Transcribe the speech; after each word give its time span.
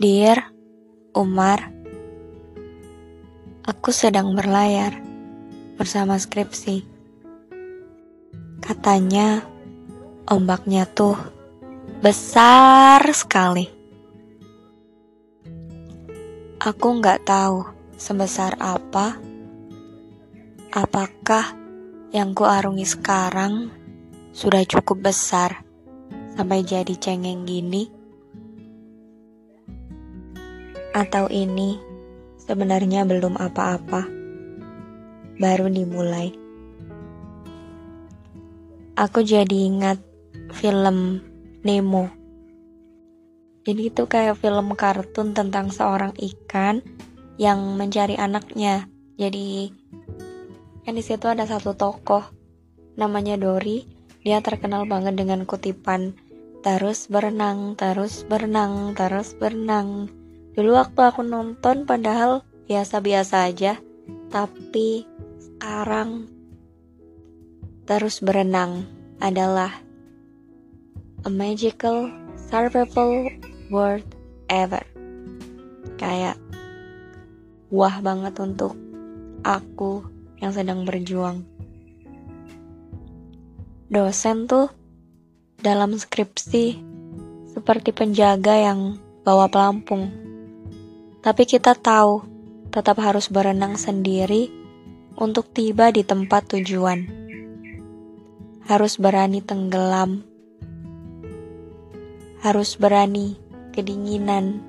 Dear 0.00 0.48
Umar, 1.12 1.68
aku 3.68 3.92
sedang 3.92 4.32
berlayar 4.32 4.96
bersama 5.76 6.16
skripsi. 6.16 6.88
Katanya 8.64 9.44
ombaknya 10.24 10.88
tuh 10.88 11.20
besar 12.00 13.04
sekali. 13.12 13.68
Aku 16.64 16.86
nggak 16.96 17.20
tahu 17.28 17.68
sebesar 18.00 18.56
apa. 18.56 19.20
Apakah 20.72 21.44
yang 22.16 22.32
kuarungi 22.32 22.88
sekarang 22.88 23.68
sudah 24.32 24.64
cukup 24.64 25.12
besar 25.12 25.60
sampai 26.40 26.64
jadi 26.64 26.96
cengeng 26.96 27.44
gini? 27.44 27.99
Atau 30.90 31.30
ini 31.30 31.78
sebenarnya 32.42 33.06
belum 33.06 33.38
apa-apa, 33.38 34.10
baru 35.38 35.70
dimulai. 35.70 36.34
Aku 38.98 39.22
jadi 39.22 39.70
ingat 39.70 40.02
film 40.50 41.22
Nemo. 41.62 42.10
Jadi 43.62 43.86
itu 43.86 44.02
kayak 44.10 44.42
film 44.42 44.74
kartun 44.74 45.30
tentang 45.30 45.70
seorang 45.70 46.10
ikan 46.18 46.82
yang 47.38 47.78
mencari 47.78 48.18
anaknya. 48.18 48.90
Jadi 49.14 49.70
kan 50.82 50.98
di 50.98 51.04
situ 51.06 51.30
ada 51.30 51.46
satu 51.46 51.78
tokoh 51.78 52.26
namanya 52.98 53.38
Dory. 53.38 53.86
Dia 54.20 54.42
terkenal 54.42 54.84
banget 54.84 55.16
dengan 55.16 55.46
kutipan 55.46 56.12
terus 56.60 57.08
berenang, 57.08 57.72
terus 57.78 58.26
berenang, 58.28 58.92
terus 58.92 59.32
berenang. 59.32 60.19
Dulu 60.50 60.74
waktu 60.74 61.00
aku 61.06 61.22
nonton 61.22 61.86
padahal 61.86 62.42
biasa-biasa 62.66 63.46
aja, 63.46 63.78
tapi 64.30 65.06
sekarang 65.38 66.26
terus 67.86 68.22
berenang 68.22 68.86
adalah 69.18 69.70
a 71.22 71.30
magical 71.30 72.10
survival 72.38 73.30
world 73.70 74.06
ever. 74.50 74.82
Kayak 75.98 76.38
wah 77.70 78.02
banget 78.02 78.34
untuk 78.42 78.74
aku 79.46 80.02
yang 80.42 80.50
sedang 80.50 80.82
berjuang. 80.82 81.44
Dosen 83.90 84.46
tuh 84.46 84.70
dalam 85.60 85.98
skripsi 85.98 86.78
seperti 87.50 87.90
penjaga 87.90 88.54
yang 88.54 88.96
bawa 89.26 89.50
pelampung 89.50 90.29
tapi 91.20 91.44
kita 91.44 91.76
tahu 91.76 92.24
tetap 92.72 92.96
harus 93.04 93.28
berenang 93.28 93.76
sendiri 93.76 94.48
untuk 95.20 95.52
tiba 95.52 95.92
di 95.92 96.00
tempat 96.00 96.56
tujuan. 96.56 97.04
Harus 98.64 98.96
berani 98.96 99.44
tenggelam. 99.44 100.24
Harus 102.40 102.80
berani 102.80 103.36
kedinginan. 103.76 104.64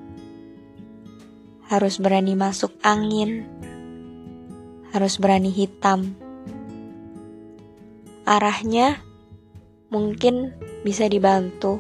Harus 1.72 2.04
berani 2.04 2.36
masuk 2.36 2.76
angin. 2.84 3.48
Harus 4.92 5.16
berani 5.24 5.56
hitam. 5.56 6.20
Arahnya 8.28 9.00
mungkin 9.88 10.52
bisa 10.84 11.08
dibantu, 11.08 11.80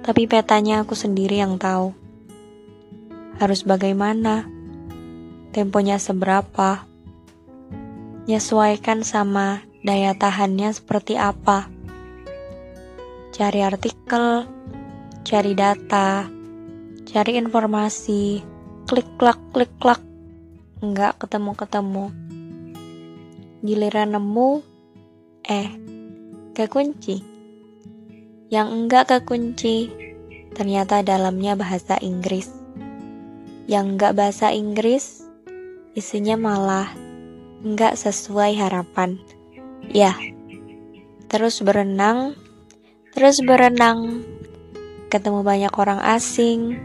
tapi 0.00 0.24
petanya 0.24 0.84
aku 0.84 0.96
sendiri 0.96 1.40
yang 1.40 1.56
tahu 1.56 2.05
harus 3.36 3.68
bagaimana, 3.68 4.48
temponya 5.52 6.00
seberapa, 6.00 6.88
menyesuaikan 8.24 9.04
sama 9.04 9.62
daya 9.84 10.16
tahannya 10.16 10.72
seperti 10.72 11.20
apa. 11.20 11.68
Cari 13.36 13.60
artikel, 13.60 14.48
cari 15.22 15.52
data, 15.52 16.24
cari 17.04 17.36
informasi, 17.36 18.40
klik 18.88 19.06
klak 19.20 19.36
klik 19.52 19.70
klak, 19.76 20.00
enggak 20.80 21.20
ketemu-ketemu. 21.20 22.08
Giliran 23.60 24.16
nemu, 24.16 24.64
eh, 25.44 25.68
kekunci. 26.56 27.20
Yang 28.48 28.68
enggak 28.72 29.04
kekunci, 29.12 29.92
ternyata 30.56 31.04
dalamnya 31.04 31.52
bahasa 31.52 32.00
Inggris 32.00 32.55
yang 33.66 33.98
nggak 33.98 34.14
bahasa 34.14 34.54
Inggris, 34.54 35.26
isinya 35.98 36.38
malah 36.38 36.94
nggak 37.66 37.98
sesuai 37.98 38.54
harapan. 38.54 39.18
Ya, 39.90 40.14
terus 41.26 41.58
berenang, 41.62 42.38
terus 43.10 43.42
berenang, 43.42 44.22
ketemu 45.10 45.42
banyak 45.42 45.74
orang 45.74 45.98
asing, 45.98 46.78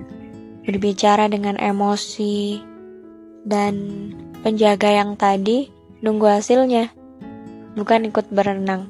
berbicara 0.66 1.30
dengan 1.30 1.58
emosi, 1.62 2.62
dan 3.46 3.74
penjaga 4.42 4.90
yang 4.90 5.13
tadi 5.18 5.69
nunggu 6.02 6.25
hasilnya, 6.30 6.90
bukan 7.78 8.09
ikut 8.09 8.30
berenang. 8.34 8.90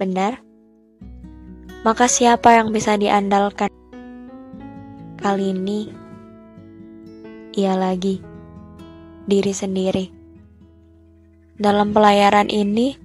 Benar? 0.00 0.40
Maka 1.84 2.08
siapa 2.08 2.56
yang 2.56 2.72
bisa 2.72 2.96
diandalkan? 2.96 3.68
Kali 5.20 5.52
ini 5.52 6.03
ia 7.54 7.78
lagi 7.78 8.18
diri 9.30 9.54
sendiri. 9.54 10.10
Dalam 11.54 11.94
pelayaran 11.94 12.50
ini, 12.50 12.98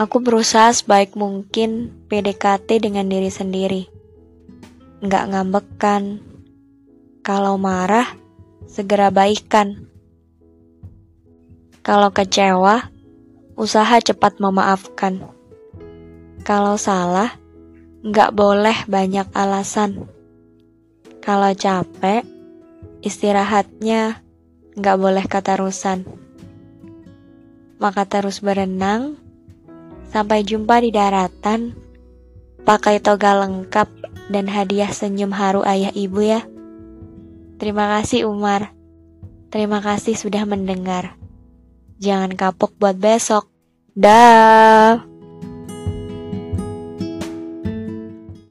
aku 0.00 0.24
berusaha 0.24 0.72
sebaik 0.72 1.14
mungkin 1.14 1.92
PDKT 2.08 2.80
dengan 2.80 3.06
diri 3.12 3.28
sendiri. 3.28 3.82
Nggak 5.04 5.24
ngambekan. 5.30 6.24
Kalau 7.20 7.60
marah, 7.60 8.08
segera 8.64 9.12
baikan. 9.12 9.88
Kalau 11.84 12.08
kecewa, 12.08 12.88
usaha 13.56 14.00
cepat 14.00 14.40
memaafkan. 14.40 15.20
Kalau 16.40 16.80
salah, 16.80 17.36
nggak 18.00 18.32
boleh 18.32 18.76
banyak 18.88 19.28
alasan. 19.36 20.08
Kalau 21.20 21.52
capek, 21.56 22.33
Istirahatnya 23.04 24.24
nggak 24.80 24.96
boleh 24.96 25.28
katarusan. 25.28 26.08
Maka 27.76 28.08
terus 28.08 28.40
berenang 28.40 29.20
sampai 30.08 30.40
jumpa 30.40 30.80
di 30.80 30.88
daratan. 30.88 31.76
Pakai 32.64 33.04
toga 33.04 33.44
lengkap 33.44 33.88
dan 34.32 34.48
hadiah 34.48 34.88
senyum 34.88 35.36
haru 35.36 35.60
ayah 35.68 35.92
ibu 35.92 36.24
ya. 36.24 36.48
Terima 37.60 38.00
kasih 38.00 38.24
Umar. 38.24 38.72
Terima 39.52 39.84
kasih 39.84 40.16
sudah 40.16 40.48
mendengar. 40.48 41.20
Jangan 42.00 42.32
kapok 42.32 42.72
buat 42.80 42.96
besok. 42.96 43.52
Dah. 43.92 45.13